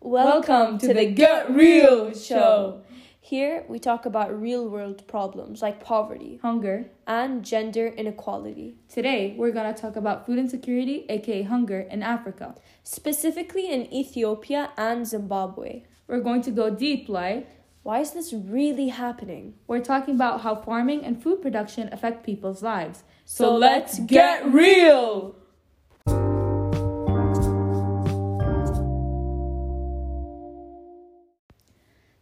Welcome 0.00 0.78
to 0.78 0.94
the 0.94 1.06
Get 1.06 1.50
Real 1.50 2.14
Show. 2.14 2.82
Here 3.20 3.64
we 3.68 3.80
talk 3.80 4.06
about 4.06 4.40
real 4.40 4.68
world 4.68 5.08
problems 5.08 5.62
like 5.62 5.82
poverty 5.82 6.38
Hunger. 6.42 6.90
and 7.08 7.44
gender 7.44 7.88
inequality, 7.88 8.78
Today, 8.88 9.34
we're 9.36 9.50
going 9.50 9.74
to 9.74 9.80
talk 9.80 9.96
about 9.96 10.26
food 10.26 10.38
insecurity, 10.38 11.06
aka 11.08 11.42
hunger, 11.42 11.80
in 11.80 12.04
Africa. 12.04 12.54
specifically 12.84 13.68
in 13.68 13.92
Ethiopia 13.92 14.70
and 14.76 15.04
Zimbabwe. 15.04 15.82
We're 16.06 16.20
going 16.20 16.42
to 16.42 16.52
go 16.52 16.70
deep, 16.70 17.08
like, 17.08 17.48
Why 17.86 18.00
is 18.00 18.10
this 18.10 18.32
really 18.32 18.88
happening? 18.88 19.54
we're 19.68 19.78
talking 19.78 20.16
about 20.16 20.40
how 20.40 20.56
farming 20.56 21.04
and 21.04 21.22
food 21.22 21.40
production 21.40 21.88
affect 21.92 22.26
people's 22.26 22.60
lives. 22.60 23.04
So 23.24 23.54
let's 23.54 24.00
get 24.00 24.44
real! 24.52 25.36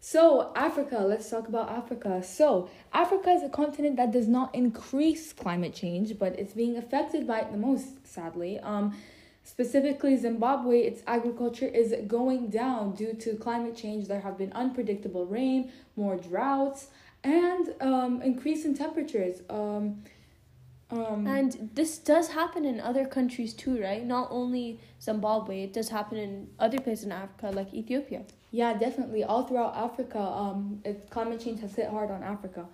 So, 0.01 0.53
Africa, 0.55 0.99
let's 0.99 1.31
talk 1.31 1.49
about 1.49 1.71
Africa. 1.71 2.23
So, 2.23 2.69
Africa 2.93 3.31
is 3.31 3.43
a 3.43 3.49
continent 3.49 3.97
that 3.97 4.13
does 4.13 4.29
not 4.29 4.55
increase 4.55 5.33
climate 5.33 5.73
change, 5.75 6.19
but 6.19 6.39
it's 6.39 6.53
being 6.53 6.77
affected 6.77 7.27
by 7.27 7.39
it 7.41 7.53
the 7.53 7.57
most, 7.57 8.07
sadly. 8.07 8.61
Um, 8.61 8.95
specifically, 9.45 10.17
Zimbabwe, 10.17 10.81
its 10.81 11.03
agriculture 11.07 11.67
is 11.67 11.95
going 12.09 12.49
down 12.49 12.95
due 12.95 13.15
to 13.15 13.37
climate 13.37 13.77
change. 13.77 14.09
There 14.09 14.21
have 14.21 14.37
been 14.37 14.53
unpredictable 14.53 15.27
rain, 15.27 15.71
more 15.95 16.17
droughts, 16.17 16.89
and 17.23 17.75
um, 17.81 18.23
increase 18.23 18.65
in 18.65 18.75
temperatures. 18.75 19.43
Um, 19.49 20.03
um, 20.91 21.27
And 21.27 21.71
this 21.75 21.99
does 21.99 22.29
happen 22.29 22.65
in 22.65 22.81
other 22.81 23.07
countries 23.07 23.55
too, 23.55 23.81
right? 23.81 24.05
Not 24.05 24.29
only 24.31 24.81
Zimbabwe, 25.01 25.65
it 25.65 25.73
does 25.73 25.89
happen 25.89 26.19
in 26.19 26.49
other 26.59 26.81
places 26.81 27.05
in 27.05 27.13
Africa 27.13 27.51
like 27.55 27.73
Ethiopia. 27.73 28.23
Yeah, 28.51 28.75
definitely. 28.75 29.25
All 29.25 29.45
throughout 29.45 29.75
Africa, 29.75 30.21
um, 30.21 30.81
it, 30.85 31.11
climate 31.11 31.41
change 31.41 31.61
has 31.61 31.75
hit 31.75 31.89
hard 31.89 32.11
on 32.11 32.23
Africa. 32.23 32.67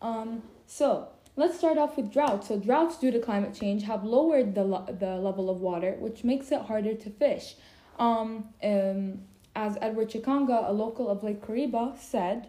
Um, 0.00 0.42
so 0.66 1.08
let's 1.36 1.58
start 1.58 1.78
off 1.78 1.96
with 1.96 2.12
drought. 2.12 2.44
So 2.44 2.58
droughts 2.58 2.98
due 2.98 3.10
to 3.10 3.20
climate 3.20 3.54
change 3.54 3.84
have 3.84 4.04
lowered 4.04 4.54
the 4.54 4.64
lo- 4.64 4.86
the 4.86 5.16
level 5.16 5.48
of 5.48 5.60
water, 5.60 5.92
which 5.98 6.24
makes 6.24 6.50
it 6.50 6.62
harder 6.62 6.94
to 6.94 7.10
fish. 7.10 7.54
Um, 7.98 8.48
um, 8.62 9.20
as 9.54 9.78
Edward 9.80 10.10
Chikanga, 10.10 10.68
a 10.68 10.72
local 10.72 11.08
of 11.08 11.22
Lake 11.22 11.40
Kariba, 11.40 11.98
said, 11.98 12.48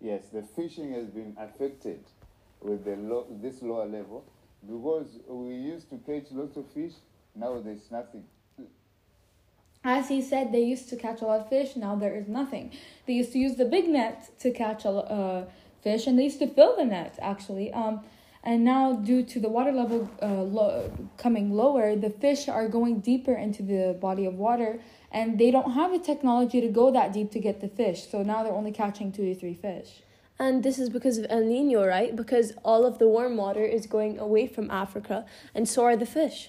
Yes, 0.00 0.28
the 0.32 0.42
fishing 0.42 0.92
has 0.94 1.06
been 1.08 1.36
affected 1.38 2.00
with 2.62 2.84
the 2.84 2.96
low, 2.96 3.26
this 3.42 3.60
lower 3.62 3.86
level 3.86 4.24
because 4.66 5.18
we 5.26 5.54
used 5.54 5.90
to 5.90 5.98
catch 5.98 6.30
lots 6.32 6.56
of 6.56 6.66
fish. 6.72 6.92
Now 7.34 7.60
there's 7.60 7.90
nothing. 7.90 8.24
as 9.84 10.08
he 10.08 10.20
said, 10.20 10.52
they 10.52 10.62
used 10.62 10.88
to 10.90 10.96
catch 10.96 11.20
a 11.22 11.24
lot 11.24 11.40
of 11.40 11.48
fish. 11.48 11.76
Now 11.76 11.94
there 11.96 12.14
is 12.14 12.28
nothing. 12.28 12.72
They 13.06 13.14
used 13.14 13.32
to 13.32 13.38
use 13.38 13.56
the 13.56 13.64
big 13.64 13.88
net 13.88 14.30
to 14.40 14.50
catch 14.50 14.84
a 14.84 14.90
lo- 14.90 15.00
uh, 15.00 15.50
fish, 15.82 16.06
and 16.06 16.18
they 16.18 16.24
used 16.24 16.38
to 16.40 16.46
fill 16.46 16.76
the 16.76 16.84
nets 16.84 17.18
actually. 17.20 17.72
Um, 17.72 18.00
and 18.42 18.64
now 18.64 18.94
due 18.94 19.22
to 19.22 19.38
the 19.38 19.50
water 19.50 19.72
level 19.72 20.10
uh, 20.22 20.42
lo- 20.42 20.90
coming 21.18 21.52
lower, 21.52 21.94
the 21.94 22.08
fish 22.10 22.48
are 22.48 22.68
going 22.68 23.00
deeper 23.00 23.34
into 23.34 23.62
the 23.62 23.98
body 24.00 24.24
of 24.24 24.34
water, 24.34 24.80
and 25.12 25.38
they 25.38 25.50
don't 25.50 25.72
have 25.72 25.92
the 25.92 25.98
technology 25.98 26.60
to 26.60 26.68
go 26.68 26.90
that 26.90 27.12
deep 27.12 27.30
to 27.32 27.38
get 27.38 27.60
the 27.60 27.68
fish. 27.68 28.08
So 28.08 28.22
now 28.22 28.42
they're 28.42 28.52
only 28.52 28.72
catching 28.72 29.12
two 29.12 29.24
to 29.24 29.34
three 29.34 29.54
fish. 29.54 30.02
And 30.38 30.62
this 30.62 30.78
is 30.78 30.88
because 30.88 31.18
of 31.18 31.26
El 31.28 31.44
Nino, 31.44 31.86
right? 31.86 32.16
Because 32.16 32.54
all 32.64 32.86
of 32.86 32.98
the 32.98 33.06
warm 33.06 33.36
water 33.36 33.62
is 33.62 33.86
going 33.86 34.18
away 34.18 34.46
from 34.46 34.70
Africa, 34.70 35.26
and 35.54 35.68
so 35.68 35.84
are 35.84 35.96
the 35.96 36.06
fish. 36.06 36.48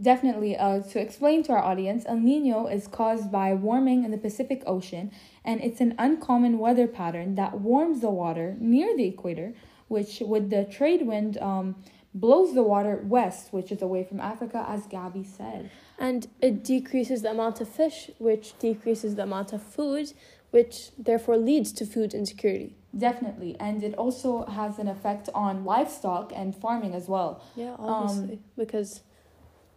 Definitely. 0.00 0.56
Uh, 0.56 0.80
to 0.80 1.00
explain 1.00 1.42
to 1.44 1.52
our 1.52 1.62
audience, 1.62 2.04
El 2.06 2.20
Nino 2.20 2.66
is 2.66 2.86
caused 2.86 3.32
by 3.32 3.52
warming 3.52 4.04
in 4.04 4.12
the 4.12 4.16
Pacific 4.16 4.62
Ocean, 4.64 5.10
and 5.44 5.60
it's 5.60 5.80
an 5.80 5.94
uncommon 5.98 6.58
weather 6.58 6.86
pattern 6.86 7.34
that 7.34 7.60
warms 7.60 8.00
the 8.00 8.10
water 8.10 8.56
near 8.58 8.96
the 8.96 9.06
equator, 9.06 9.54
which, 9.88 10.20
with 10.20 10.50
the 10.50 10.64
trade 10.64 11.06
wind, 11.06 11.38
um, 11.38 11.76
blows 12.14 12.54
the 12.54 12.62
water 12.62 13.00
west, 13.04 13.52
which 13.52 13.72
is 13.72 13.82
away 13.82 14.04
from 14.04 14.20
Africa, 14.20 14.64
as 14.68 14.86
Gabby 14.86 15.24
said. 15.24 15.70
And 15.98 16.28
it 16.40 16.62
decreases 16.62 17.22
the 17.22 17.30
amount 17.30 17.60
of 17.60 17.68
fish, 17.68 18.10
which 18.18 18.58
decreases 18.58 19.16
the 19.16 19.22
amount 19.22 19.52
of 19.52 19.62
food, 19.62 20.12
which 20.50 20.90
therefore 20.98 21.36
leads 21.38 21.72
to 21.72 21.86
food 21.86 22.12
insecurity. 22.14 22.76
Definitely. 22.96 23.56
And 23.58 23.82
it 23.82 23.94
also 23.94 24.44
has 24.44 24.78
an 24.78 24.86
effect 24.86 25.30
on 25.34 25.64
livestock 25.64 26.32
and 26.34 26.54
farming 26.54 26.94
as 26.94 27.08
well. 27.08 27.42
Yeah, 27.56 27.74
obviously. 27.78 28.40
because 28.56 29.02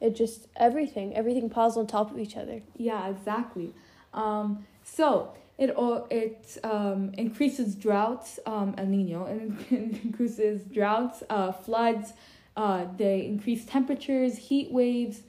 it 0.01 0.15
just, 0.15 0.47
everything, 0.57 1.15
everything 1.15 1.49
piles 1.49 1.77
on 1.77 1.87
top 1.87 2.11
of 2.11 2.19
each 2.19 2.35
other. 2.35 2.61
Yeah, 2.75 3.07
exactly. 3.07 3.73
Um, 4.13 4.65
so 4.83 5.33
it 5.57 5.69
all 5.71 6.07
it 6.09 6.57
um, 6.63 7.11
increases 7.17 7.75
droughts, 7.75 8.39
um, 8.45 8.75
El 8.77 8.87
Nino, 8.87 9.25
and 9.25 9.57
increases 10.03 10.63
droughts, 10.63 11.23
uh, 11.29 11.51
floods. 11.51 12.13
Uh, 12.57 12.85
they 12.97 13.25
increase 13.25 13.65
temperatures, 13.65 14.37
heat 14.37 14.71
waves, 14.71 15.21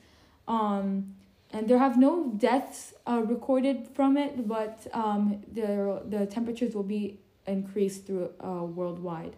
um, 0.47 1.15
and 1.53 1.69
there 1.69 1.79
have 1.79 1.99
no 1.99 2.33
deaths 2.37 2.95
uh, 3.07 3.23
recorded 3.25 3.89
from 3.95 4.17
it, 4.17 4.47
but 4.49 4.87
um, 4.93 5.43
the 5.53 6.03
the 6.09 6.27
temperatures 6.27 6.75
will 6.75 6.83
be 6.83 7.19
increased 7.47 8.07
through 8.07 8.31
uh, 8.41 8.65
worldwide. 8.65 9.37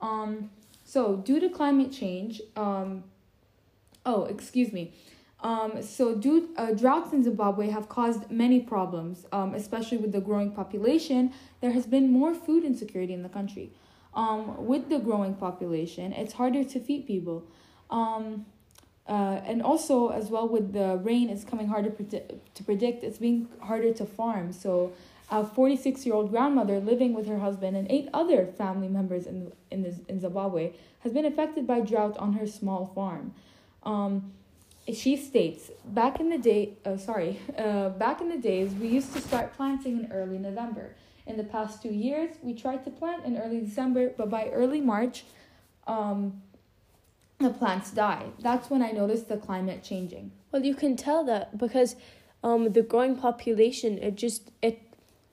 Um, 0.00 0.50
so 0.84 1.16
due 1.16 1.40
to 1.40 1.48
climate 1.48 1.92
change, 1.92 2.40
um, 2.56 3.04
oh 4.06 4.24
excuse 4.24 4.72
me, 4.72 4.94
um, 5.40 5.82
so, 5.82 6.16
due, 6.16 6.48
uh, 6.56 6.72
droughts 6.72 7.12
in 7.12 7.22
Zimbabwe 7.22 7.70
have 7.70 7.88
caused 7.88 8.30
many 8.30 8.58
problems, 8.60 9.24
um, 9.30 9.54
especially 9.54 9.98
with 9.98 10.10
the 10.10 10.20
growing 10.20 10.50
population. 10.50 11.32
There 11.60 11.70
has 11.70 11.86
been 11.86 12.10
more 12.10 12.34
food 12.34 12.64
insecurity 12.64 13.12
in 13.12 13.22
the 13.22 13.28
country. 13.28 13.70
Um, 14.14 14.66
with 14.66 14.88
the 14.88 14.98
growing 14.98 15.34
population, 15.34 16.12
it's 16.12 16.32
harder 16.32 16.64
to 16.64 16.80
feed 16.80 17.06
people. 17.06 17.44
Um, 17.88 18.46
uh, 19.06 19.40
and 19.44 19.62
also, 19.62 20.08
as 20.08 20.28
well, 20.28 20.48
with 20.48 20.72
the 20.72 20.96
rain, 21.02 21.30
it's 21.30 21.44
coming 21.44 21.68
harder 21.68 21.90
predi- 21.90 22.40
to 22.54 22.64
predict. 22.64 23.04
It's 23.04 23.18
being 23.18 23.48
harder 23.60 23.92
to 23.94 24.04
farm. 24.04 24.52
So, 24.52 24.92
a 25.30 25.44
46 25.44 26.04
year 26.04 26.14
old 26.14 26.30
grandmother 26.30 26.80
living 26.80 27.14
with 27.14 27.28
her 27.28 27.38
husband 27.38 27.76
and 27.76 27.88
eight 27.90 28.08
other 28.12 28.46
family 28.46 28.88
members 28.88 29.26
in, 29.26 29.52
in, 29.70 29.82
this, 29.82 29.96
in 30.08 30.20
Zimbabwe 30.20 30.72
has 31.00 31.12
been 31.12 31.26
affected 31.26 31.66
by 31.66 31.80
drought 31.80 32.16
on 32.16 32.32
her 32.32 32.46
small 32.46 32.86
farm. 32.86 33.34
Um, 33.84 34.32
she 34.94 35.16
states 35.16 35.70
back 35.84 36.20
in 36.20 36.30
the 36.30 36.38
day 36.38 36.74
uh, 36.84 36.96
sorry 36.96 37.38
uh, 37.58 37.88
back 37.90 38.20
in 38.20 38.28
the 38.28 38.38
days 38.38 38.72
we 38.74 38.88
used 38.88 39.12
to 39.12 39.20
start 39.20 39.54
planting 39.56 40.04
in 40.04 40.12
early 40.12 40.38
november. 40.38 40.94
In 41.26 41.36
the 41.36 41.44
past 41.44 41.82
two 41.82 41.92
years 41.92 42.30
we 42.42 42.54
tried 42.54 42.84
to 42.84 42.90
plant 42.90 43.24
in 43.24 43.36
early 43.36 43.60
december 43.60 44.10
but 44.16 44.30
by 44.30 44.48
early 44.48 44.80
march 44.80 45.24
um, 45.86 46.42
the 47.38 47.50
plants 47.50 47.90
die. 47.90 48.26
That's 48.40 48.68
when 48.70 48.82
i 48.82 48.90
noticed 48.90 49.28
the 49.28 49.36
climate 49.36 49.82
changing. 49.82 50.32
Well, 50.50 50.64
you 50.64 50.74
can 50.74 50.96
tell 50.96 51.24
that 51.24 51.58
because 51.58 51.96
um, 52.42 52.72
the 52.72 52.82
growing 52.82 53.16
population, 53.16 53.98
it 53.98 54.14
just, 54.14 54.50
it, 54.62 54.80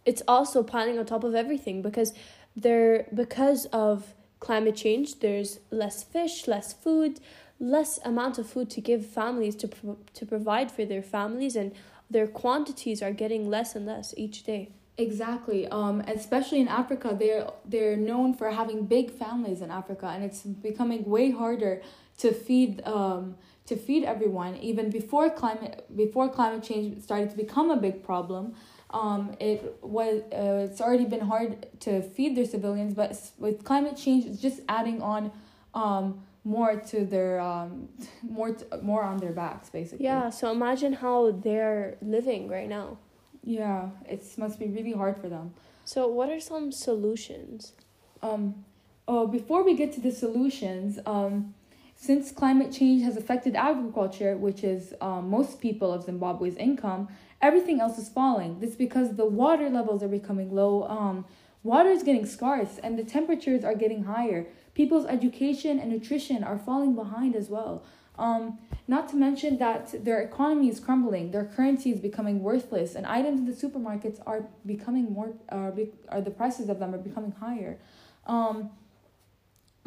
it's 0.06 0.22
also 0.28 0.64
piling 0.64 1.00
on 1.00 1.06
top 1.06 1.24
of 1.24 1.36
everything 1.36 1.82
because 1.82 2.14
there, 2.56 3.08
because 3.14 3.66
of 3.68 4.14
climate 4.40 4.76
change, 4.76 5.20
there's 5.20 5.60
less 5.72 6.04
fish, 6.04 6.48
less 6.48 6.74
food, 6.74 7.20
less 7.60 8.00
amount 8.04 8.38
of 8.38 8.48
food 8.48 8.70
to 8.70 8.82
give 8.82 9.06
families 9.06 9.56
to 9.56 9.68
pro- 9.68 9.98
to 10.14 10.26
provide 10.26 10.72
for 10.72 10.86
their 10.86 11.02
families 11.02 11.56
and 11.56 11.72
their 12.10 12.28
quantities 12.28 13.02
are 13.02 13.12
getting 13.12 13.50
less 13.50 13.76
and 13.76 13.86
less 13.86 14.14
each 14.18 14.44
day. 14.44 14.70
Exactly. 14.98 15.68
Um, 15.68 16.02
especially 16.08 16.62
in 16.62 16.68
Africa, 16.68 17.16
they're 17.20 17.50
they're 17.66 17.98
known 17.98 18.34
for 18.34 18.50
having 18.52 18.86
big 18.86 19.12
families 19.12 19.62
in 19.62 19.70
Africa, 19.70 20.08
and 20.08 20.24
it's 20.24 20.42
becoming 20.44 21.04
way 21.06 21.32
harder 21.32 21.82
to 22.20 22.32
feed 22.32 22.82
um 22.86 23.36
to 23.66 23.76
feed 23.76 24.04
everyone. 24.06 24.56
Even 24.58 24.90
before 24.90 25.30
climate 25.30 25.86
before 25.96 26.30
climate 26.30 26.64
change 26.64 27.02
started 27.04 27.30
to 27.32 27.36
become 27.36 27.72
a 27.72 27.78
big 27.78 28.04
problem, 28.04 28.54
um, 28.92 29.36
it 29.42 29.78
was 29.82 30.22
uh, 30.32 30.70
it's 30.70 30.80
already 30.80 31.06
been 31.06 31.22
hard 31.22 31.68
to 31.82 32.02
feed 32.02 32.38
their 32.38 32.46
civilians, 32.46 32.94
but 32.94 33.20
with 33.38 33.66
climate 33.66 33.98
change, 33.98 34.26
it's 34.26 34.42
just 34.42 34.62
adding 34.70 35.02
on 35.02 35.32
um 35.74 36.22
more 36.46 36.76
to 36.92 37.06
their 37.06 37.40
um 37.42 37.90
more 38.24 38.54
t- 38.54 38.66
more 38.82 39.04
on 39.04 39.18
their 39.18 39.34
backs 39.34 39.70
basically. 39.70 40.06
Yeah, 40.06 40.30
so 40.30 40.52
imagine 40.52 40.94
how 40.94 41.32
they're 41.32 41.98
living 42.02 42.48
right 42.48 42.70
now. 42.70 43.00
Yeah, 43.44 43.90
it 44.08 44.24
must 44.38 44.60
be 44.60 44.68
really 44.68 44.94
hard 44.94 45.18
for 45.18 45.28
them. 45.28 45.54
So, 45.84 46.08
what 46.08 46.30
are 46.30 46.40
some 46.40 46.72
solutions? 46.72 47.74
um 48.22 48.64
oh 49.08 49.28
before 49.28 49.62
we 49.64 49.76
get 49.76 49.92
to 49.94 50.00
the 50.00 50.12
solutions 50.12 51.00
um 51.06 51.54
since 51.96 52.32
climate 52.32 52.72
change 52.72 53.04
has 53.04 53.18
affected 53.18 53.56
agriculture 53.56 54.36
which 54.38 54.64
is 54.64 54.94
um, 55.02 55.30
most 55.30 55.60
people 55.62 55.92
of 55.94 56.04
zimbabwe's 56.04 56.56
income 56.56 57.08
everything 57.42 57.80
else 57.82 57.98
is 57.98 58.10
falling 58.10 58.60
this 58.62 58.72
is 58.72 58.76
because 58.76 59.16
the 59.16 59.26
water 59.26 59.70
levels 59.70 60.02
are 60.02 60.08
becoming 60.08 60.50
low 60.54 60.84
um 60.88 61.26
water 61.66 61.90
is 61.90 62.04
getting 62.04 62.26
scarce 62.26 62.78
and 62.84 62.98
the 62.98 63.04
temperatures 63.04 63.64
are 63.64 63.74
getting 63.74 64.04
higher. 64.04 64.46
People's 64.76 65.08
education 65.08 65.80
and 65.80 65.90
nutrition 65.92 66.44
are 66.44 66.60
falling 66.60 66.96
behind 66.96 67.36
as 67.36 67.50
well. 67.50 67.84
Um, 68.18 68.60
not 68.88 69.10
to 69.10 69.16
mention 69.16 69.58
that 69.58 70.06
their 70.06 70.22
economy 70.22 70.70
is 70.70 70.80
crumbling, 70.80 71.32
their 71.32 71.46
currency 71.46 71.92
is 71.92 72.00
becoming 72.00 72.42
worthless, 72.44 72.94
and 72.96 73.06
items 73.06 73.40
in 73.40 73.46
the 73.46 73.52
supermarkets 73.52 74.22
are 74.26 74.46
becoming 74.66 75.12
more, 75.12 75.34
are, 75.50 75.72
be, 75.72 75.90
are 76.10 76.22
the 76.22 76.32
prices 76.32 76.70
of 76.70 76.80
them 76.80 76.94
are 76.94 77.00
becoming 77.00 77.32
higher. 77.32 77.80
Um, 78.28 78.70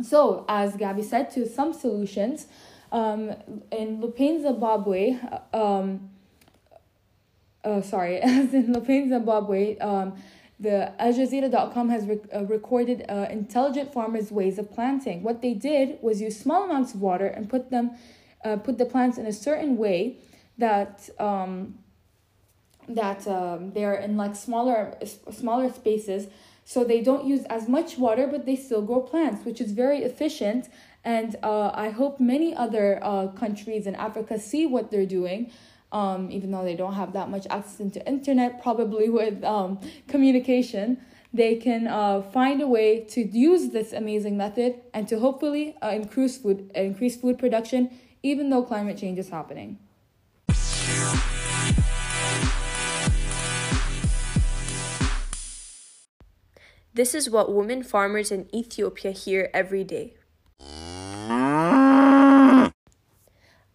so, 0.03 0.45
as 0.49 0.77
Gabby 0.77 1.03
said, 1.03 1.31
to 1.33 1.49
some 1.49 1.73
solutions, 1.73 2.47
um, 2.93 3.35
in 3.71 4.01
Lupin, 4.01 4.43
Zimbabwe, 4.43 5.19
um, 5.53 6.11
uh, 7.65 7.83
sorry, 7.83 8.19
as 8.23 8.53
in 8.55 8.73
Lupin, 8.73 9.09
Zimbabwe, 9.09 9.79
um, 9.79 10.17
the 10.61 11.01
Al 11.01 11.13
Jazeera.com 11.13 11.89
has 11.89 12.07
rec- 12.07 12.35
uh, 12.35 12.45
recorded 12.45 13.05
uh, 13.09 13.27
intelligent 13.31 13.93
farmers' 13.93 14.33
ways 14.33 14.59
of 14.59 14.71
planting. 14.73 15.23
What 15.23 15.41
they 15.41 15.55
did 15.55 15.99
was 16.03 16.21
use 16.21 16.39
small 16.39 16.65
amounts 16.65 16.95
of 16.95 17.01
water 17.01 17.27
and 17.27 17.49
put 17.49 17.71
them, 17.71 17.93
uh, 18.45 18.57
put 18.57 18.79
the 18.79 18.85
plants 18.85 19.19
in 19.19 19.27
a 19.27 19.33
certain 19.33 19.77
way 19.77 20.17
that 20.59 21.09
um, 21.19 21.79
that 22.89 23.27
um, 23.29 23.73
they're 23.73 23.95
in 23.95 24.17
like 24.17 24.35
smaller 24.35 24.97
smaller 25.31 25.73
spaces, 25.73 26.27
so 26.65 26.83
they 26.83 27.03
don't 27.03 27.25
use 27.25 27.45
as 27.45 27.69
much 27.69 27.97
water, 27.99 28.27
but 28.27 28.45
they 28.45 28.57
still 28.57 28.83
grow 28.83 29.01
plants, 29.01 29.45
which 29.45 29.61
is 29.61 29.73
very 29.73 30.03
efficient. 30.03 30.69
And 31.05 31.37
uh, 31.43 31.71
I 31.73 31.91
hope 31.91 32.19
many 32.19 32.55
other 32.55 32.99
uh, 33.03 33.29
countries 33.29 33.87
in 33.87 33.95
Africa 33.95 34.39
see 34.39 34.67
what 34.67 34.91
they're 34.91 35.07
doing 35.07 35.53
um, 35.93 36.31
even 36.31 36.51
though 36.51 36.65
they 36.65 36.77
don't 36.77 36.95
have 36.95 37.13
that 37.13 37.31
much 37.31 37.47
access 37.51 37.81
into 37.81 38.07
internet, 38.07 38.63
probably 38.63 39.09
with 39.21 39.45
um, 39.45 39.81
communication, 40.07 40.99
they 41.33 41.57
can 41.57 41.87
uh, 41.87 42.23
find 42.23 42.61
a 42.61 42.67
way 42.67 43.05
to 43.05 43.21
use 43.21 43.71
this 43.71 43.93
amazing 43.93 44.37
method 44.37 44.81
and 44.95 45.07
to 45.09 45.19
hopefully 45.19 45.77
uh, 45.83 45.89
increase 45.89 46.39
food 46.39 46.71
increase 46.75 47.17
food 47.17 47.39
production, 47.39 47.91
even 48.23 48.51
though 48.51 48.63
climate 48.63 48.97
change 48.97 49.19
is 49.19 49.29
happening. 49.29 49.79
This 56.95 57.15
is 57.15 57.31
what 57.31 57.55
women 57.55 57.85
farmers 57.85 58.33
in 58.33 58.53
Ethiopia 58.53 59.13
hear 59.13 59.51
every 59.55 59.85
day. 59.85 60.15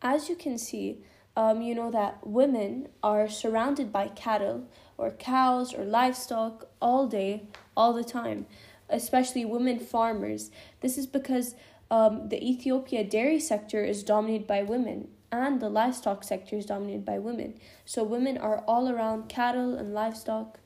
As 0.02 0.28
you 0.28 0.36
can 0.36 0.58
see, 0.58 1.06
um, 1.36 1.62
you 1.62 1.74
know 1.74 1.92
that 1.92 2.26
women 2.26 2.90
are 3.02 3.28
surrounded 3.28 3.92
by 3.92 4.08
cattle 4.10 4.68
or 4.98 5.12
cows 5.12 5.74
or 5.74 5.84
livestock 5.84 6.68
all 6.82 7.08
day, 7.08 7.44
all 7.76 7.94
the 7.94 8.04
time, 8.04 8.46
especially 8.90 9.44
women 9.46 9.80
farmers. 9.80 10.52
This 10.82 10.98
is 10.98 11.08
because 11.08 11.56
um, 11.90 12.30
the 12.30 12.44
Ethiopia 12.44 13.04
dairy 13.04 13.40
sector 13.40 13.84
is 13.84 14.04
dominated 14.04 14.48
by 14.48 14.64
women 14.64 15.08
and 15.32 15.60
the 15.60 15.70
livestock 15.70 16.24
sector 16.24 16.56
is 16.56 16.66
dominated 16.68 17.04
by 17.04 17.18
women. 17.18 17.56
So 17.86 18.04
women 18.04 18.38
are 18.38 18.60
all 18.68 18.88
around 18.88 19.30
cattle 19.30 19.76
and 19.76 19.94
livestock 19.94 20.60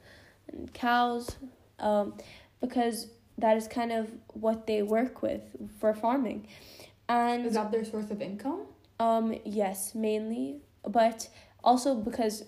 and 0.52 0.74
cows 0.74 1.38
um, 1.80 2.16
because 2.60 3.08
that 3.38 3.56
is 3.56 3.68
kind 3.68 3.92
of 3.94 4.12
what 4.34 4.68
they 4.68 4.82
work 4.82 5.22
with 5.22 5.42
for 5.80 5.94
farming. 5.94 6.48
And 7.08 7.46
is 7.46 7.54
that 7.54 7.72
their 7.72 7.86
source 7.86 8.12
of 8.12 8.22
income? 8.22 8.66
Um, 9.00 9.36
yes, 9.46 9.94
mainly, 9.94 10.62
but 10.84 11.30
also 11.64 11.96
because, 11.96 12.46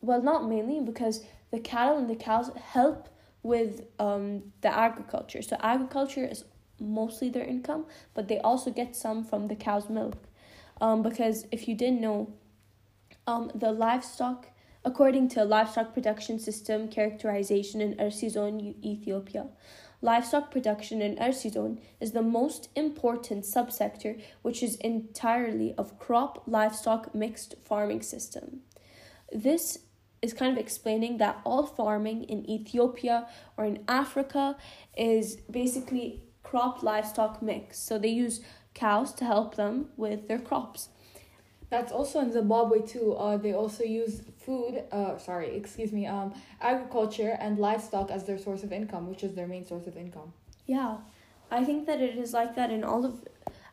well, 0.00 0.22
not 0.22 0.48
mainly 0.48 0.80
because 0.80 1.24
the 1.50 1.60
cattle 1.60 1.98
and 1.98 2.10
the 2.10 2.16
cows 2.16 2.50
help 2.56 3.08
with 3.42 3.82
um 3.98 4.42
the 4.62 4.74
agriculture. 4.74 5.42
So 5.42 5.56
agriculture 5.60 6.24
is 6.24 6.44
mostly 6.80 7.28
their 7.28 7.44
income, 7.44 7.86
but 8.14 8.26
they 8.28 8.38
also 8.38 8.70
get 8.70 8.96
some 8.96 9.24
from 9.24 9.48
the 9.48 9.54
cow's 9.54 9.88
milk. 9.88 10.16
Um, 10.80 11.02
because 11.02 11.46
if 11.52 11.68
you 11.68 11.74
didn't 11.74 12.00
know, 12.00 12.32
um, 13.26 13.50
the 13.54 13.70
livestock, 13.70 14.48
according 14.84 15.28
to 15.28 15.44
livestock 15.44 15.94
production 15.94 16.38
system 16.38 16.88
characterization 16.88 17.80
in 17.80 17.94
Ersizon, 17.94 18.74
Ethiopia, 18.84 19.46
Livestock 20.04 20.50
production 20.50 21.00
in 21.00 21.16
Ersizon 21.16 21.78
is 21.98 22.12
the 22.12 22.20
most 22.20 22.68
important 22.76 23.42
subsector, 23.42 24.20
which 24.42 24.62
is 24.62 24.76
entirely 24.76 25.74
of 25.78 25.98
crop 25.98 26.42
livestock 26.46 27.14
mixed 27.14 27.54
farming 27.64 28.02
system. 28.02 28.60
This 29.32 29.78
is 30.20 30.34
kind 30.34 30.52
of 30.52 30.58
explaining 30.58 31.16
that 31.18 31.40
all 31.42 31.64
farming 31.64 32.24
in 32.24 32.44
Ethiopia 32.50 33.26
or 33.56 33.64
in 33.64 33.82
Africa 33.88 34.58
is 34.94 35.36
basically 35.50 36.22
crop 36.42 36.82
livestock 36.82 37.40
mix. 37.40 37.78
So 37.78 37.98
they 37.98 38.08
use 38.08 38.42
cows 38.74 39.14
to 39.14 39.24
help 39.24 39.54
them 39.54 39.86
with 39.96 40.28
their 40.28 40.38
crops. 40.38 40.90
That's 41.74 41.90
also 41.90 42.20
in 42.20 42.30
Zimbabwe 42.30 42.82
too. 42.82 43.14
Uh, 43.14 43.36
they 43.36 43.52
also 43.52 43.82
use 43.82 44.22
food. 44.38 44.84
Uh, 44.92 45.18
sorry, 45.18 45.56
excuse 45.56 45.90
me. 45.90 46.06
Um, 46.06 46.32
agriculture 46.60 47.36
and 47.40 47.58
livestock 47.58 48.12
as 48.12 48.22
their 48.22 48.38
source 48.38 48.62
of 48.62 48.72
income, 48.72 49.08
which 49.10 49.24
is 49.24 49.34
their 49.34 49.48
main 49.48 49.64
source 49.66 49.88
of 49.88 49.96
income. 49.96 50.32
Yeah, 50.66 50.98
I 51.50 51.64
think 51.64 51.86
that 51.88 52.00
it 52.00 52.16
is 52.16 52.32
like 52.32 52.54
that 52.54 52.70
in 52.70 52.84
all 52.84 53.04
of 53.04 53.24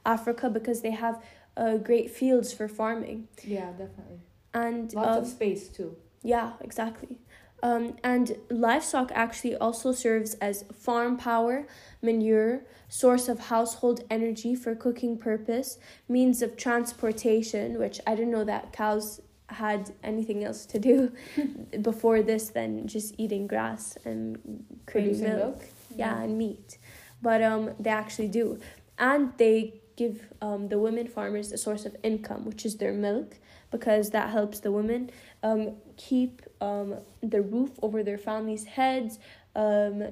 Africa 0.03 0.49
because 0.49 0.81
they 0.81 0.89
have 1.05 1.23
uh, 1.55 1.77
great 1.77 2.09
fields 2.09 2.51
for 2.51 2.67
farming. 2.67 3.27
Yeah, 3.43 3.69
definitely. 3.69 4.21
And 4.51 4.91
lots 4.95 5.17
um, 5.17 5.23
of 5.23 5.29
space 5.29 5.69
too. 5.69 5.95
Yeah, 6.23 6.53
exactly. 6.59 7.19
Um, 7.63 7.95
and 8.03 8.37
livestock 8.49 9.11
actually 9.13 9.55
also 9.55 9.91
serves 9.91 10.33
as 10.35 10.65
farm 10.73 11.17
power, 11.17 11.67
manure, 12.01 12.63
source 12.89 13.29
of 13.29 13.39
household 13.47 14.03
energy 14.09 14.55
for 14.55 14.75
cooking 14.75 15.17
purpose, 15.17 15.77
means 16.09 16.41
of 16.41 16.57
transportation, 16.57 17.77
which 17.77 18.01
I 18.07 18.15
didn't 18.15 18.31
know 18.31 18.43
that 18.45 18.73
cows 18.73 19.21
had 19.47 19.91
anything 20.03 20.43
else 20.43 20.65
to 20.65 20.79
do 20.79 21.11
before 21.81 22.21
this 22.21 22.49
than 22.49 22.87
just 22.87 23.13
eating 23.17 23.47
grass 23.47 23.97
and 24.05 24.65
creating 24.85 25.21
milk. 25.21 25.37
milk. 25.37 25.63
Yeah, 25.95 26.15
yeah, 26.15 26.23
and 26.23 26.37
meat. 26.37 26.77
But 27.21 27.43
um, 27.43 27.71
they 27.79 27.91
actually 27.91 28.29
do. 28.29 28.59
And 28.97 29.33
they 29.37 29.81
give 29.95 30.33
um, 30.41 30.69
the 30.69 30.79
women 30.79 31.07
farmers 31.07 31.51
a 31.51 31.57
source 31.57 31.85
of 31.85 31.95
income, 32.01 32.45
which 32.45 32.65
is 32.65 32.77
their 32.77 32.93
milk, 32.93 33.37
because 33.71 34.09
that 34.11 34.29
helps 34.29 34.59
the 34.59 34.71
women 34.71 35.09
um, 35.41 35.75
keep 35.97 36.41
um, 36.59 36.95
the 37.23 37.41
roof 37.41 37.71
over 37.81 38.03
their 38.03 38.17
families' 38.17 38.65
heads. 38.65 39.17
Um, 39.55 40.03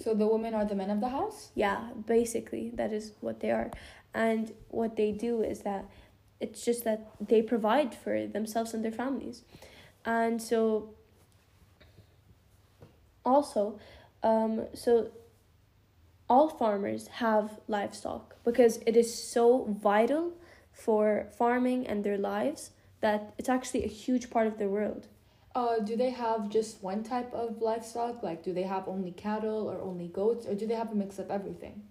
so 0.00 0.14
the 0.14 0.26
women 0.26 0.54
are 0.54 0.64
the 0.64 0.74
men 0.74 0.90
of 0.90 1.00
the 1.00 1.08
house? 1.08 1.50
Yeah, 1.54 1.88
basically, 2.06 2.70
that 2.74 2.92
is 2.92 3.12
what 3.20 3.40
they 3.40 3.50
are. 3.50 3.70
And 4.14 4.52
what 4.68 4.96
they 4.96 5.12
do 5.12 5.42
is 5.42 5.60
that 5.60 5.86
it's 6.38 6.64
just 6.64 6.84
that 6.84 7.10
they 7.20 7.42
provide 7.42 7.94
for 7.94 8.26
themselves 8.26 8.74
and 8.74 8.84
their 8.84 8.92
families. 8.92 9.42
And 10.04 10.40
so, 10.40 10.90
also, 13.24 13.78
um, 14.22 14.66
so 14.74 15.10
all 16.28 16.48
farmers 16.48 17.08
have 17.08 17.58
livestock 17.66 18.36
because 18.44 18.78
it 18.86 18.96
is 18.96 19.12
so 19.12 19.64
vital 19.82 20.32
for 20.72 21.26
farming 21.36 21.86
and 21.86 22.04
their 22.04 22.16
lives 22.16 22.70
that 23.00 23.34
it's 23.38 23.48
actually 23.48 23.84
a 23.84 23.88
huge 23.88 24.30
part 24.30 24.46
of 24.46 24.58
their 24.58 24.68
world. 24.68 25.06
Uh, 25.54 25.80
do 25.80 25.96
they 25.96 26.10
have 26.10 26.48
just 26.48 26.82
one 26.82 27.02
type 27.02 27.32
of 27.34 27.60
livestock? 27.60 28.22
Like, 28.22 28.42
do 28.44 28.52
they 28.52 28.62
have 28.62 28.86
only 28.86 29.10
cattle 29.10 29.68
or 29.68 29.80
only 29.80 30.06
goats, 30.06 30.46
or 30.46 30.54
do 30.54 30.66
they 30.66 30.74
have 30.74 30.92
a 30.92 30.94
mix 30.94 31.18
of 31.18 31.30
everything? 31.30 31.82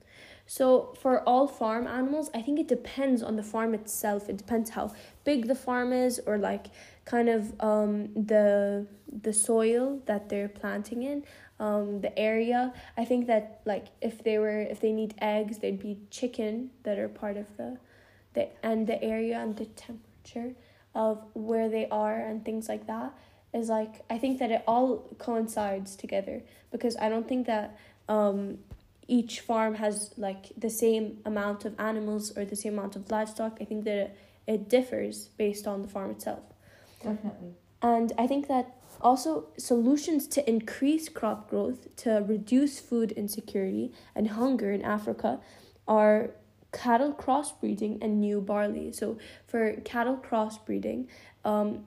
So, 0.46 0.96
for 1.02 1.22
all 1.28 1.46
farm 1.46 1.86
animals, 1.86 2.32
I 2.34 2.42
think 2.42 2.58
it 2.60 2.68
depends 2.68 3.22
on 3.22 3.36
the 3.36 3.44
farm 3.44 3.74
itself. 3.74 4.30
It 4.30 4.38
depends 4.38 4.70
how 4.72 4.94
big 5.26 5.48
the 5.48 5.56
farm 5.56 5.92
is, 5.92 6.22
or 6.26 6.38
like 6.38 6.68
kind 7.04 7.28
of 7.28 7.54
um, 7.60 8.14
the 8.14 8.88
the 9.12 9.34
soil 9.34 10.02
that 10.06 10.30
they're 10.30 10.50
planting 10.50 11.04
in, 11.04 11.26
um, 11.60 12.00
the 12.00 12.18
area. 12.18 12.74
I 12.98 13.04
think 13.04 13.28
that 13.28 13.60
like 13.66 13.88
if 14.02 14.24
they 14.24 14.40
were 14.40 14.62
if 14.62 14.80
they 14.80 14.94
need 14.94 15.16
eggs, 15.20 15.58
they'd 15.58 15.80
be 15.80 16.00
chicken 16.10 16.72
that 16.84 16.98
are 16.98 17.10
part 17.10 17.36
of 17.36 17.58
the 17.58 17.78
the 18.34 18.48
and 18.64 18.88
the 18.88 19.04
area 19.04 19.38
and 19.40 19.58
the 19.58 19.66
temperature 19.66 20.56
of 20.96 21.24
where 21.34 21.70
they 21.70 21.88
are 21.90 22.20
and 22.20 22.44
things 22.44 22.68
like 22.68 22.88
that 22.88 23.14
is 23.54 23.70
like 23.70 24.04
I 24.10 24.18
think 24.18 24.40
that 24.40 24.52
it 24.52 24.64
all 24.68 25.10
coincides 25.18 25.96
together 25.96 26.42
because 26.72 26.96
I 26.98 27.10
don't 27.10 27.28
think 27.28 27.48
that 27.48 27.78
um 28.08 28.60
each 29.08 29.40
farm 29.40 29.76
has 29.76 30.14
like 30.18 30.52
the 30.56 30.70
same 30.70 31.18
amount 31.26 31.66
of 31.66 31.74
animals 31.80 32.36
or 32.38 32.46
the 32.46 32.56
same 32.56 32.78
amount 32.78 32.96
of 32.96 33.10
livestock. 33.10 33.58
I 33.60 33.66
think 33.66 33.84
that 33.86 33.98
it, 33.98 34.18
it 34.46 34.70
differs 34.70 35.30
based 35.30 35.66
on 35.66 35.82
the 35.82 35.88
farm 35.88 36.12
itself. 36.12 36.44
Definitely. 37.02 37.54
And 37.82 38.14
I 38.18 38.28
think 38.28 38.48
that 38.48 38.76
also 39.02 39.48
solutions 39.58 40.28
to 40.28 40.48
increase 40.48 41.10
crop 41.10 41.50
growth, 41.50 41.96
to 41.98 42.24
reduce 42.28 42.80
food 42.80 43.12
insecurity 43.14 43.92
and 44.14 44.30
hunger 44.30 44.72
in 44.72 44.84
Africa 44.84 45.40
are 45.88 46.32
cattle 46.72 47.14
crossbreeding 47.14 47.98
and 48.02 48.20
new 48.20 48.42
barley. 48.42 48.92
So 48.92 49.18
for 49.48 49.74
cattle 49.84 50.18
crossbreeding, 50.18 51.08
um, 51.44 51.86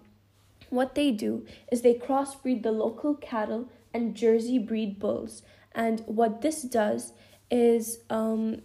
what 0.71 0.95
they 0.95 1.11
do 1.11 1.47
is 1.71 1.83
they 1.83 1.95
crossbreed 1.95 2.63
the 2.63 2.73
local 2.73 3.15
cattle 3.15 3.69
and 3.93 4.15
Jersey 4.15 4.59
breed 4.59 4.99
bulls, 4.99 5.43
And 5.73 6.03
what 6.07 6.41
this 6.41 6.63
does 6.63 7.13
is 7.51 7.99
um, 8.09 8.63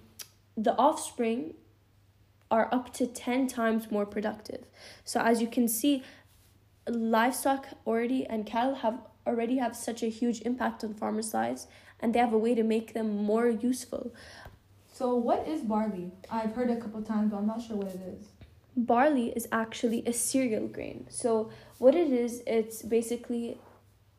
the 0.56 0.76
offspring 0.78 1.54
are 2.50 2.70
up 2.74 2.94
to 2.94 3.08
10 3.08 3.48
times 3.48 3.92
more 3.92 4.06
productive. 4.06 4.66
So 5.04 5.20
as 5.20 5.42
you 5.42 5.48
can 5.48 5.68
see, 5.68 6.04
livestock 6.88 7.68
already 7.86 8.26
and 8.26 8.46
cattle 8.46 8.76
have 8.76 9.00
already 9.26 9.58
have 9.58 9.76
such 9.76 10.02
a 10.02 10.08
huge 10.08 10.42
impact 10.42 10.84
on 10.84 10.94
farmers' 10.94 11.34
lives 11.34 11.68
and 12.00 12.14
they 12.16 12.20
have 12.20 12.32
a 12.32 12.38
way 12.38 12.56
to 12.56 12.64
make 12.64 12.94
them 12.94 13.18
more 13.26 13.50
useful. 13.50 14.14
So 14.98 15.13
what 15.13 15.48
is 15.48 15.62
barley? 15.62 16.12
I've 16.32 16.54
heard 16.54 16.72
a 16.72 16.75
couple 16.75 17.04
times, 17.04 17.30
but 17.30 17.38
I'm 17.38 17.46
not 17.46 17.62
sure 17.62 17.75
what 17.75 17.89
it 17.89 18.01
is. 18.18 18.30
Barley 18.75 19.27
is 19.36 19.48
actually 19.51 20.01
a 20.08 20.12
cereal 20.12 20.68
grain. 20.68 21.06
So 21.08 21.51
what 21.77 21.94
it 21.94 22.12
is, 22.12 22.42
it's 22.48 22.82
basically 22.82 23.60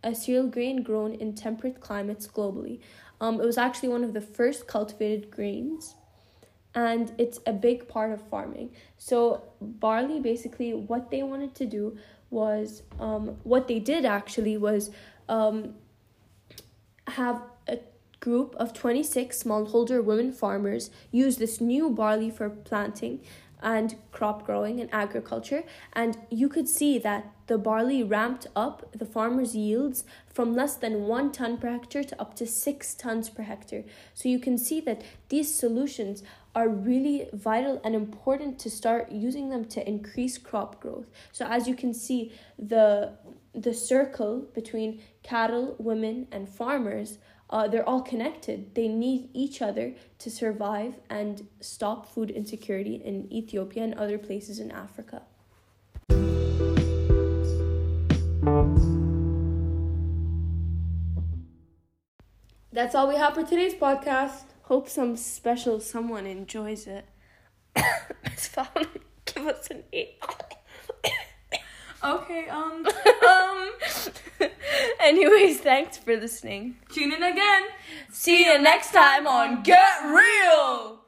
a 0.04 0.14
cereal 0.14 0.46
grain 0.46 0.84
grown 0.84 1.14
in 1.14 1.34
temperate 1.34 1.80
climates 1.80 2.28
globally. 2.28 2.78
Um, 3.20 3.40
it 3.40 3.44
was 3.44 3.58
actually 3.58 3.88
one 3.88 4.04
of 4.04 4.14
the 4.14 4.20
first 4.20 4.68
cultivated 4.68 5.32
grains 5.32 5.96
and 6.76 7.12
it's 7.18 7.40
a 7.44 7.52
big 7.52 7.88
part 7.88 8.12
of 8.12 8.22
farming. 8.28 8.70
So 8.98 9.42
barley 9.60 10.20
basically 10.20 10.74
what 10.74 11.10
they 11.10 11.24
wanted 11.24 11.56
to 11.56 11.66
do 11.66 11.98
was 12.30 12.84
um, 13.00 13.36
what 13.42 13.66
they 13.66 13.80
did 13.80 14.04
actually 14.04 14.56
was 14.56 14.92
um, 15.28 15.74
have 17.08 17.42
group 18.28 18.54
of 18.56 18.74
26 18.74 19.42
smallholder 19.42 20.04
women 20.04 20.30
farmers 20.30 20.90
use 21.10 21.38
this 21.38 21.60
new 21.62 21.88
barley 21.88 22.30
for 22.30 22.50
planting 22.50 23.20
and 23.60 23.96
crop 24.12 24.44
growing 24.44 24.80
and 24.80 24.92
agriculture. 24.92 25.62
And 25.92 26.16
you 26.30 26.48
could 26.48 26.68
see 26.68 26.98
that 26.98 27.32
the 27.46 27.58
barley 27.58 28.02
ramped 28.02 28.46
up 28.54 28.76
the 28.92 29.06
farmers 29.06 29.54
yields 29.56 30.04
from 30.32 30.54
less 30.54 30.74
than 30.76 31.06
1 31.06 31.32
ton 31.32 31.56
per 31.56 31.70
hectare 31.70 32.04
to 32.04 32.20
up 32.20 32.34
to 32.36 32.46
6 32.46 32.94
tons 32.94 33.30
per 33.30 33.42
hectare. 33.42 33.84
So 34.14 34.28
you 34.28 34.38
can 34.38 34.58
see 34.58 34.80
that 34.82 35.02
these 35.28 35.52
solutions 35.52 36.22
are 36.54 36.68
really 36.68 37.28
vital 37.32 37.80
and 37.84 37.94
important 37.94 38.58
to 38.60 38.70
start 38.70 39.10
using 39.10 39.48
them 39.48 39.64
to 39.64 39.88
increase 39.88 40.38
crop 40.38 40.80
growth. 40.80 41.06
So 41.32 41.46
as 41.46 41.66
you 41.66 41.74
can 41.74 41.94
see 41.94 42.32
the 42.58 43.12
the 43.60 43.74
circle 43.74 44.48
between 44.54 45.00
cattle 45.22 45.74
women 45.78 46.26
and 46.30 46.48
farmers 46.48 47.18
uh, 47.50 47.66
they're 47.66 47.88
all 47.88 48.02
connected. 48.02 48.74
They 48.74 48.88
need 48.88 49.30
each 49.32 49.62
other 49.62 49.94
to 50.18 50.30
survive 50.30 50.94
and 51.08 51.46
stop 51.60 52.12
food 52.12 52.30
insecurity 52.30 52.96
in 52.96 53.32
Ethiopia 53.32 53.84
and 53.84 53.94
other 53.94 54.18
places 54.18 54.58
in 54.58 54.70
Africa. 54.70 55.22
That's 62.70 62.94
all 62.94 63.08
we 63.08 63.16
have 63.16 63.34
for 63.34 63.44
today's 63.44 63.74
podcast. 63.74 64.44
Hope 64.64 64.88
some 64.88 65.16
special 65.16 65.80
someone 65.80 66.26
enjoys 66.26 66.86
it. 66.86 67.06
Give 67.74 69.46
us 69.46 69.68
an 69.70 69.84
eight. 69.92 70.22
Okay, 72.00 72.48
um, 72.48 72.86
um. 73.26 73.37
Anyways, 75.00 75.60
thanks 75.60 75.96
for 75.96 76.16
listening. 76.16 76.76
tune 76.90 77.12
in 77.12 77.22
again. 77.22 77.62
See 78.10 78.44
you 78.44 78.60
next 78.60 78.92
time 78.92 79.26
on 79.26 79.62
Get 79.62 80.04
Real. 80.04 80.98